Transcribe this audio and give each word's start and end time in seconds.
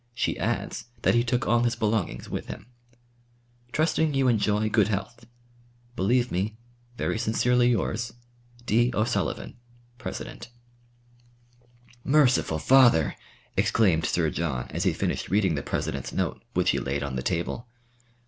She 0.15 0.35
adds 0.39 0.85
that 1.03 1.13
he 1.13 1.23
took 1.23 1.45
all 1.47 1.61
his 1.61 1.75
belongings 1.75 2.27
with 2.27 2.47
him. 2.47 2.65
Trusting 3.71 4.15
you 4.15 4.27
enjoy 4.27 4.67
good 4.67 4.87
health. 4.87 5.27
"Believe 5.95 6.31
me, 6.31 6.57
"Very 6.97 7.19
sincerely 7.19 7.69
yours, 7.69 8.11
"D. 8.65 8.89
O'SULLIVAN, 8.95 9.57
Pres." 9.99 10.23
"Merciful 12.03 12.57
Father!" 12.57 13.15
exclaimed 13.55 14.05
Sir 14.07 14.31
John, 14.31 14.65
as 14.71 14.85
he 14.85 14.93
finished 14.93 15.29
reading 15.29 15.53
the 15.53 15.61
President's 15.61 16.11
note, 16.11 16.43
which 16.55 16.71
he 16.71 16.79
laid 16.79 17.03
on 17.03 17.15
the 17.15 17.21
table. 17.21 17.67